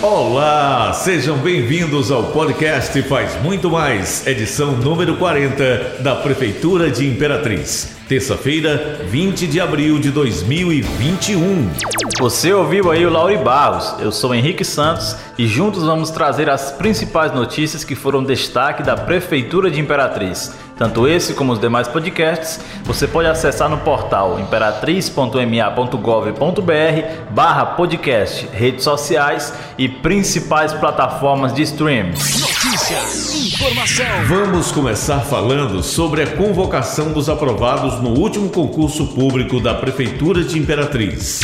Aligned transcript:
Olá, 0.00 0.92
sejam 0.92 1.36
bem-vindos 1.38 2.12
ao 2.12 2.30
podcast 2.30 3.02
Faz 3.02 3.34
Muito 3.42 3.68
Mais, 3.68 4.24
edição 4.28 4.76
número 4.76 5.16
40 5.16 5.96
da 6.00 6.14
Prefeitura 6.14 6.88
de 6.88 7.04
Imperatriz. 7.04 7.97
Terça-feira, 8.08 9.02
20 9.04 9.46
de 9.46 9.60
abril 9.60 9.98
de 9.98 10.10
2021. 10.10 11.70
Você 12.18 12.54
ouviu 12.54 12.90
aí 12.90 13.04
o 13.04 13.10
Lauri 13.10 13.36
Barros, 13.36 13.96
eu 14.00 14.10
sou 14.10 14.34
Henrique 14.34 14.64
Santos 14.64 15.14
e 15.36 15.46
juntos 15.46 15.84
vamos 15.84 16.10
trazer 16.10 16.48
as 16.48 16.72
principais 16.72 17.34
notícias 17.34 17.84
que 17.84 17.94
foram 17.94 18.24
destaque 18.24 18.82
da 18.82 18.96
Prefeitura 18.96 19.70
de 19.70 19.78
Imperatriz. 19.78 20.54
Tanto 20.78 21.06
esse 21.06 21.34
como 21.34 21.52
os 21.52 21.60
demais 21.60 21.86
podcasts 21.86 22.58
você 22.82 23.06
pode 23.06 23.28
acessar 23.28 23.68
no 23.68 23.76
portal 23.76 24.40
imperatriz.ma.gov.br 24.40 27.30
barra 27.30 27.66
podcast, 27.66 28.48
redes 28.54 28.84
sociais 28.84 29.52
e 29.76 29.86
principais 29.86 30.72
plataformas 30.72 31.52
de 31.52 31.60
streaming. 31.60 32.12
Notícia, 32.12 32.96
informação. 33.38 34.06
Vamos 34.26 34.72
começar 34.72 35.20
falando 35.20 35.82
sobre 35.82 36.22
a 36.22 36.26
convocação 36.26 37.12
dos 37.12 37.28
aprovados 37.28 38.00
no 38.02 38.10
último 38.18 38.48
concurso 38.48 39.06
público 39.08 39.60
da 39.60 39.74
Prefeitura 39.74 40.42
de 40.42 40.58
Imperatriz. 40.58 41.40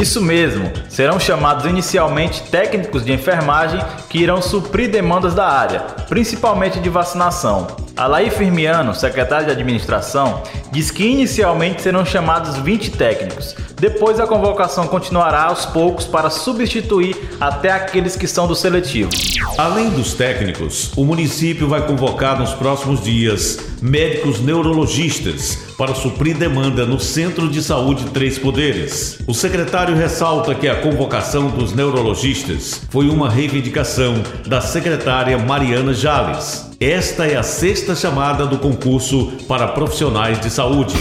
Isso 0.00 0.20
mesmo, 0.22 0.70
serão 0.88 1.18
chamados 1.18 1.64
inicialmente 1.64 2.42
técnicos 2.42 3.04
de 3.04 3.12
enfermagem 3.12 3.80
que 4.08 4.18
irão 4.18 4.42
suprir 4.42 4.90
demandas 4.90 5.34
da 5.34 5.46
área, 5.46 5.80
principalmente 6.08 6.78
de 6.78 6.88
vacinação. 6.88 7.66
Alaí 7.96 8.30
Firmiano, 8.30 8.94
secretário 8.94 9.46
de 9.46 9.52
administração, 9.52 10.42
diz 10.70 10.90
que 10.90 11.04
inicialmente 11.04 11.82
serão 11.82 12.04
chamados 12.04 12.56
20 12.58 12.92
técnicos. 12.92 13.56
Depois 13.80 14.20
a 14.20 14.26
convocação 14.26 14.86
continuará 14.86 15.44
aos 15.44 15.64
poucos 15.64 16.06
para 16.06 16.28
substituir 16.28 17.16
até 17.40 17.70
aqueles 17.70 18.14
que 18.14 18.26
são 18.26 18.46
do 18.46 18.54
seletivo. 18.54 19.08
Além 19.56 19.88
dos 19.88 20.12
técnicos, 20.12 20.92
o 20.94 21.02
município 21.02 21.66
vai 21.66 21.86
convocar 21.86 22.38
nos 22.38 22.52
próximos 22.52 23.02
dias 23.02 23.58
médicos 23.80 24.38
neurologistas 24.38 25.56
para 25.78 25.94
suprir 25.94 26.36
demanda 26.36 26.84
no 26.84 27.00
Centro 27.00 27.48
de 27.48 27.62
Saúde 27.62 28.04
Três 28.10 28.38
Poderes. 28.38 29.18
O 29.26 29.32
secretário 29.32 29.96
ressalta 29.96 30.54
que 30.54 30.68
a 30.68 30.82
convocação 30.82 31.48
dos 31.48 31.72
neurologistas 31.72 32.82
foi 32.90 33.08
uma 33.08 33.30
reivindicação 33.30 34.22
da 34.46 34.60
secretária 34.60 35.38
Mariana 35.38 35.94
Jales. 35.94 36.68
Esta 36.78 37.26
é 37.26 37.36
a 37.36 37.42
sexta 37.42 37.96
chamada 37.96 38.44
do 38.44 38.58
concurso 38.58 39.32
para 39.48 39.68
profissionais 39.68 40.38
de 40.38 40.50
saúde. 40.50 40.94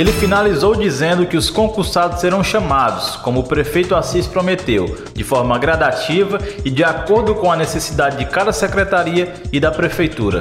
Ele 0.00 0.12
finalizou 0.12 0.74
dizendo 0.74 1.26
que 1.26 1.36
os 1.36 1.50
concursados 1.50 2.22
serão 2.22 2.42
chamados, 2.42 3.16
como 3.16 3.40
o 3.40 3.44
prefeito 3.44 3.94
Assis 3.94 4.26
prometeu, 4.26 4.96
de 5.12 5.22
forma 5.22 5.58
gradativa 5.58 6.38
e 6.64 6.70
de 6.70 6.82
acordo 6.82 7.34
com 7.34 7.52
a 7.52 7.56
necessidade 7.56 8.16
de 8.16 8.24
cada 8.24 8.50
secretaria 8.50 9.34
e 9.52 9.60
da 9.60 9.70
prefeitura. 9.70 10.40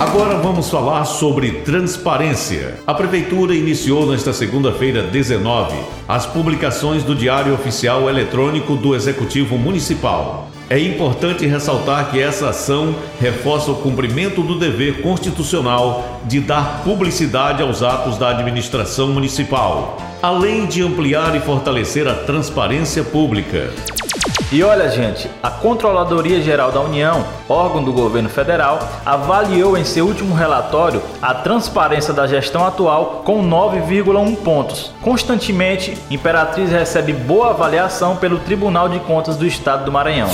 Agora 0.00 0.36
vamos 0.36 0.68
falar 0.68 1.04
sobre 1.04 1.60
transparência. 1.60 2.74
A 2.84 2.92
Prefeitura 2.92 3.54
iniciou 3.54 4.04
nesta 4.04 4.32
segunda-feira 4.32 5.04
19 5.04 5.76
as 6.08 6.26
publicações 6.26 7.04
do 7.04 7.14
Diário 7.14 7.54
Oficial 7.54 8.10
Eletrônico 8.10 8.74
do 8.74 8.96
Executivo 8.96 9.56
Municipal. 9.56 10.51
É 10.70 10.78
importante 10.78 11.46
ressaltar 11.46 12.10
que 12.10 12.20
essa 12.20 12.48
ação 12.48 12.94
reforça 13.20 13.70
o 13.70 13.76
cumprimento 13.76 14.42
do 14.42 14.58
dever 14.58 15.02
constitucional 15.02 16.20
de 16.24 16.40
dar 16.40 16.82
publicidade 16.82 17.62
aos 17.62 17.82
atos 17.82 18.16
da 18.16 18.30
administração 18.30 19.08
municipal, 19.08 19.98
além 20.22 20.66
de 20.66 20.82
ampliar 20.82 21.36
e 21.36 21.40
fortalecer 21.40 22.08
a 22.08 22.14
transparência 22.14 23.04
pública. 23.04 23.70
E 24.52 24.62
olha, 24.62 24.86
gente, 24.90 25.30
a 25.42 25.48
Controladoria 25.48 26.42
Geral 26.42 26.70
da 26.70 26.78
União, 26.78 27.24
órgão 27.48 27.82
do 27.82 27.90
governo 27.90 28.28
federal, 28.28 28.86
avaliou 29.02 29.78
em 29.78 29.84
seu 29.84 30.06
último 30.06 30.34
relatório 30.34 31.00
a 31.22 31.32
transparência 31.32 32.12
da 32.12 32.26
gestão 32.26 32.66
atual 32.66 33.22
com 33.24 33.42
9,1 33.42 34.36
pontos. 34.36 34.92
Constantemente, 35.00 35.96
Imperatriz 36.10 36.70
recebe 36.70 37.14
boa 37.14 37.48
avaliação 37.48 38.16
pelo 38.16 38.40
Tribunal 38.40 38.90
de 38.90 39.00
Contas 39.00 39.38
do 39.38 39.46
Estado 39.46 39.86
do 39.86 39.92
Maranhão. 39.92 40.28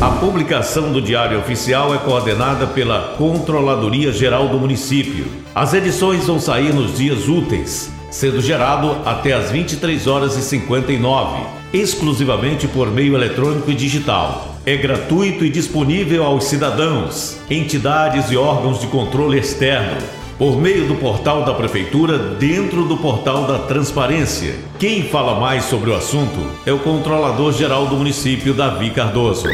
A 0.00 0.08
publicação 0.12 0.90
do 0.90 1.02
Diário 1.02 1.38
Oficial 1.38 1.94
é 1.94 1.98
coordenada 1.98 2.66
pela 2.66 3.14
Controladoria 3.18 4.12
Geral 4.12 4.48
do 4.48 4.58
município. 4.58 5.26
As 5.54 5.74
edições 5.74 6.26
vão 6.26 6.40
sair 6.40 6.72
nos 6.72 6.96
dias 6.96 7.28
úteis, 7.28 7.92
sendo 8.10 8.40
gerado 8.40 8.96
até 9.04 9.34
às 9.34 9.50
23 9.50 10.06
horas 10.06 10.38
e 10.38 10.40
59 10.40 11.61
exclusivamente 11.72 12.68
por 12.68 12.90
meio 12.90 13.14
eletrônico 13.14 13.70
e 13.70 13.74
digital. 13.74 14.56
É 14.64 14.76
gratuito 14.76 15.44
e 15.44 15.50
disponível 15.50 16.24
aos 16.24 16.44
cidadãos, 16.44 17.38
entidades 17.50 18.30
e 18.30 18.36
órgãos 18.36 18.80
de 18.80 18.86
controle 18.86 19.38
externo, 19.38 19.96
por 20.38 20.60
meio 20.60 20.86
do 20.86 20.96
portal 20.96 21.44
da 21.44 21.54
Prefeitura 21.54 22.18
dentro 22.18 22.84
do 22.84 22.96
portal 22.96 23.46
da 23.46 23.60
Transparência. 23.60 24.54
Quem 24.78 25.04
fala 25.04 25.38
mais 25.38 25.64
sobre 25.64 25.90
o 25.90 25.94
assunto 25.96 26.38
é 26.66 26.72
o 26.72 26.78
Controlador 26.78 27.52
Geral 27.52 27.86
do 27.86 27.96
município, 27.96 28.52
Davi 28.52 28.90
Cardoso. 28.90 29.46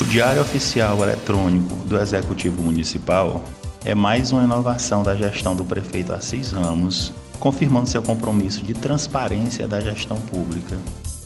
O 0.00 0.04
Diário 0.04 0.40
Oficial 0.40 1.02
Eletrônico 1.02 1.74
do 1.86 1.98
Executivo 1.98 2.62
Municipal 2.62 3.44
é 3.84 3.94
mais 3.94 4.32
uma 4.32 4.44
inovação 4.44 5.02
da 5.02 5.14
gestão 5.14 5.54
do 5.54 5.64
prefeito 5.64 6.12
Assis 6.12 6.52
Ramos, 6.52 7.12
confirmando 7.38 7.88
seu 7.88 8.02
compromisso 8.02 8.62
de 8.62 8.74
transparência 8.74 9.66
da 9.66 9.80
gestão 9.80 10.18
pública. 10.18 10.76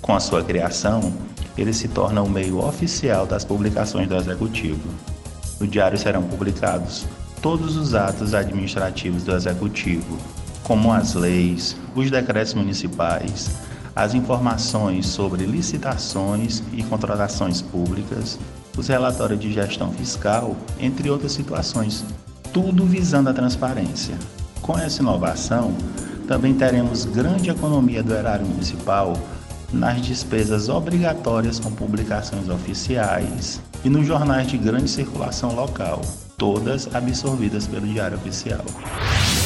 Com 0.05 0.15
a 0.15 0.21
sua 0.21 0.45
criação, 0.45 1.15
ele 1.57 1.73
se 1.73 1.89
torna 1.89 2.23
o 2.23 2.29
meio 2.29 2.63
oficial 2.63 3.25
das 3.25 3.43
publicações 3.43 4.07
do 4.07 4.15
Executivo. 4.15 4.87
No 5.59 5.67
diário 5.67 5.97
serão 5.97 6.23
publicados 6.23 7.07
todos 7.41 7.75
os 7.79 7.95
atos 7.95 8.35
administrativos 8.35 9.25
do 9.25 9.35
Executivo, 9.35 10.19
como 10.63 10.93
as 10.93 11.15
leis, 11.15 11.75
os 11.95 12.11
decretos 12.11 12.53
municipais, 12.53 13.53
as 13.97 14.13
informações 14.13 15.07
sobre 15.07 15.47
licitações 15.47 16.63
e 16.75 16.83
contratações 16.83 17.63
públicas, 17.63 18.39
os 18.77 18.89
relatórios 18.89 19.41
de 19.41 19.55
gestão 19.55 19.91
fiscal, 19.91 20.55
entre 20.79 21.09
outras 21.09 21.33
situações, 21.33 22.05
tudo 22.53 22.85
visando 22.85 23.31
a 23.31 23.33
transparência. 23.33 24.17
Com 24.61 24.79
essa 24.79 25.01
inovação, 25.01 25.75
também 26.29 26.53
teremos 26.53 27.07
grande 27.07 27.49
economia 27.49 28.03
do 28.03 28.13
erário 28.13 28.45
municipal 28.45 29.15
nas 29.75 30.01
despesas 30.01 30.69
obrigatórias 30.69 31.59
com 31.59 31.71
publicações 31.71 32.49
oficiais 32.49 33.61
e 33.85 33.91
nos 33.91 34.07
jornais 34.07 34.47
de 34.47 34.57
grande 34.57 34.89
circulação 34.89 35.55
local, 35.55 36.01
todas 36.39 36.95
absorvidas 36.95 37.67
pelo 37.67 37.87
Diário 37.87 38.17
Oficial. 38.17 38.65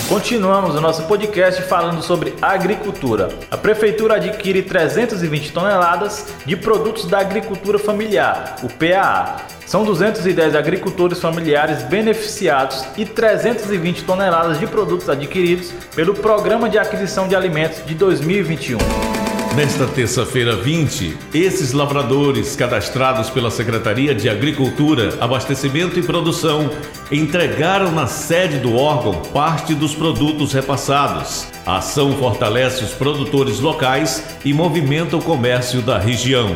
Continuamos 0.08 0.74
o 0.74 0.80
nosso 0.80 1.02
podcast 1.04 1.60
falando 1.62 2.02
sobre 2.02 2.34
agricultura. 2.40 3.28
A 3.50 3.56
prefeitura 3.56 4.16
adquire 4.16 4.62
320 4.62 5.52
toneladas 5.52 6.26
de 6.46 6.56
produtos 6.56 7.06
da 7.06 7.18
agricultura 7.18 7.78
familiar, 7.78 8.56
o 8.62 8.68
PAA. 8.68 9.36
São 9.66 9.84
210 9.84 10.54
agricultores 10.54 11.20
familiares 11.20 11.82
beneficiados 11.82 12.86
e 12.96 13.04
320 13.04 14.04
toneladas 14.04 14.58
de 14.58 14.66
produtos 14.66 15.10
adquiridos 15.10 15.72
pelo 15.94 16.14
Programa 16.14 16.70
de 16.70 16.78
Aquisição 16.78 17.28
de 17.28 17.36
Alimentos 17.36 17.84
de 17.84 17.94
2021. 17.94 19.07
Nesta 19.56 19.86
terça-feira 19.86 20.54
20, 20.54 21.16
esses 21.34 21.72
lavradores 21.72 22.54
cadastrados 22.54 23.28
pela 23.28 23.50
Secretaria 23.50 24.14
de 24.14 24.28
Agricultura, 24.28 25.16
Abastecimento 25.20 25.98
e 25.98 26.02
Produção 26.02 26.70
entregaram 27.10 27.90
na 27.90 28.06
sede 28.06 28.58
do 28.58 28.76
órgão 28.76 29.20
parte 29.32 29.74
dos 29.74 29.94
produtos 29.94 30.52
repassados. 30.52 31.48
A 31.66 31.78
ação 31.78 32.12
fortalece 32.16 32.84
os 32.84 32.92
produtores 32.92 33.58
locais 33.58 34.22
e 34.44 34.52
movimenta 34.52 35.16
o 35.16 35.22
comércio 35.22 35.82
da 35.82 35.98
região. 35.98 36.54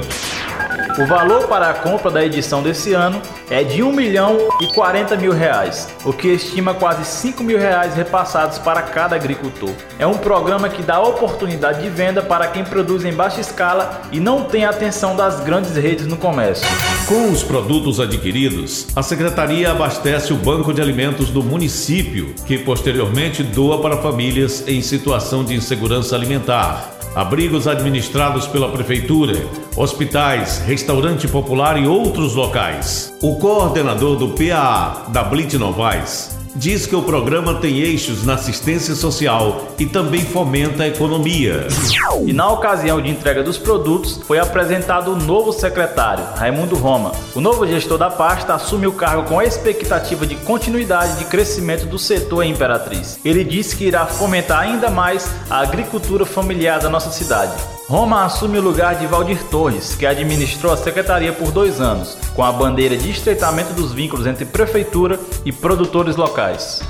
O 0.99 1.07
valor 1.07 1.49
para 1.49 1.71
a 1.71 1.75
compra 1.75 2.11
da 2.11 2.23
edição 2.23 2.63
desse 2.63 2.93
ano 2.93 3.23
é 3.49 3.65
de 3.65 3.83
1 3.83 3.93
milhão 3.93 4.37
e 4.61 4.67
40 4.75 5.17
mil 5.17 5.33
reais, 5.33 5.89
o 6.05 6.13
que 6.13 6.29
estima 6.29 6.75
quase 6.75 7.03
5 7.07 7.43
mil 7.43 7.59
reais 7.59 7.95
repassados 7.95 8.59
para 8.59 8.83
cada 8.83 9.17
agricultor. 9.17 9.71
É 9.99 10.07
um 10.07 10.19
programa 10.19 10.69
que 10.69 10.83
dá 10.83 11.01
oportunidade 11.01 11.81
de 11.81 11.89
venda 11.89 12.21
para 12.21 12.47
quem 12.49 12.63
produz 12.63 13.07
em 13.07 13.13
baixa 13.13 13.41
escala 13.41 14.03
e 14.13 14.21
não 14.21 14.45
tem 14.45 14.67
atenção 14.67 15.17
das 15.17 15.41
grandes 15.41 15.75
redes 15.77 16.07
no 16.07 16.19
comércio. 16.19 16.69
Com 17.07 17.33
os 17.33 17.43
produtos 17.43 17.99
adquiridos, 17.99 18.89
a 18.95 19.03
Secretaria 19.03 19.71
abastece 19.71 20.31
o 20.31 20.37
banco 20.37 20.75
de 20.75 20.83
alimentos 20.83 21.31
do 21.31 21.43
município, 21.43 22.35
que 22.47 22.59
posteriormente 22.59 23.43
doa 23.43 23.81
para 23.81 23.97
famílias 23.97 24.69
em 24.69 24.83
situação 24.83 25.43
de 25.43 25.55
insegurança 25.55 26.15
alimentar 26.15 26.92
abrigos 27.15 27.67
administrados 27.67 28.47
pela 28.47 28.71
prefeitura, 28.71 29.47
hospitais, 29.77 30.59
restaurante 30.59 31.29
popular 31.29 31.79
e 31.79 31.87
outros 31.87 32.35
locais. 32.35 33.13
O 33.23 33.37
coordenador 33.37 34.17
do 34.17 34.31
PAA 34.31 35.07
da 35.09 35.23
Blitz 35.23 35.55
Novaes 35.55 36.42
diz 36.55 36.87
que 36.87 36.95
o 36.95 37.03
programa 37.03 37.55
tem 37.55 37.79
eixos 37.79 38.25
na 38.25 38.35
assistência 38.35 38.95
social 38.95 39.75
e 39.79 39.87
também 39.87 40.21
fomenta 40.21 40.85
a 40.85 40.89
economia. 40.89 41.67
E 42.27 42.33
na 42.33 42.51
ocasião 42.51 43.01
de 43.01 43.11
entrega 43.11 43.43
dos 43.43 43.59
produtos, 43.59 44.21
foi 44.27 44.39
apresentado 44.39 45.13
o 45.13 45.17
novo 45.17 45.53
secretário, 45.53 46.25
Raimundo 46.37 46.77
Roma. 46.77 47.13
O 47.35 47.41
novo 47.41 47.67
gestor 47.67 47.99
da 47.99 48.11
pasta 48.11 48.55
assume 48.55 48.87
o 48.87 48.93
cargo 48.93 49.29
com 49.29 49.39
a 49.39 49.45
expectativa 49.45 50.27
de 50.27 50.37
continuidade 50.37 51.19
de 51.19 51.25
crescimento 51.25 51.87
do 51.87 51.99
setor 51.99 52.45
em 52.45 52.53
Imperatriz. 52.53 53.19
Ele 53.25 53.45
disse 53.45 53.75
que 53.75 53.85
irá 53.85 54.07
fomentar 54.07 54.61
ainda 54.61 54.91
mais 54.91 55.29
a 55.49 55.61
agricultura 55.61 56.27
familiar 56.27 56.81
da 56.81 56.91
nossa 56.91 57.11
cidade. 57.11 57.53
Roma 57.93 58.25
assume 58.25 58.57
o 58.57 58.63
lugar 58.63 58.95
de 58.95 59.07
Valdir 59.07 59.45
Torres, 59.51 59.95
que 59.95 60.07
administrou 60.07 60.73
a 60.73 60.79
secretaria 60.79 61.31
por 61.31 61.53
dois 61.53 61.79
anos, 61.79 62.17
com 62.35 62.43
a 62.43 62.51
bandeira 62.51 62.97
de 62.97 63.11
estreitamento 63.11 63.75
dos 63.75 63.93
vínculos 63.93 64.27
entre 64.27 64.47
prefeitura 64.47 65.21
e 65.45 65.53
produtores 65.53 66.17
locais. 66.17 66.81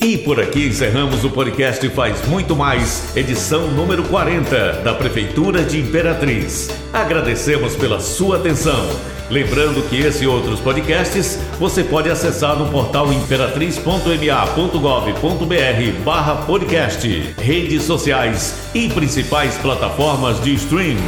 E 0.00 0.16
por 0.16 0.40
aqui 0.40 0.66
encerramos 0.66 1.24
o 1.24 1.30
podcast 1.30 1.86
Faz 1.90 2.26
Muito 2.26 2.56
Mais, 2.56 3.14
edição 3.14 3.70
número 3.70 4.04
40, 4.04 4.80
da 4.82 4.94
Prefeitura 4.94 5.62
de 5.62 5.78
Imperatriz. 5.78 6.70
Agradecemos 6.90 7.76
pela 7.76 8.00
sua 8.00 8.38
atenção. 8.38 9.13
Lembrando 9.34 9.82
que 9.88 9.96
esse 9.96 10.22
e 10.22 10.28
outros 10.28 10.60
podcasts 10.60 11.40
você 11.58 11.82
pode 11.82 12.08
acessar 12.08 12.56
no 12.56 12.70
portal 12.70 13.12
imperatriz.ma.gov.br 13.12 16.04
barra 16.04 16.36
podcast, 16.46 17.34
redes 17.36 17.82
sociais 17.82 18.70
e 18.72 18.88
principais 18.88 19.56
plataformas 19.56 20.40
de 20.40 20.54
streaming. 20.54 21.02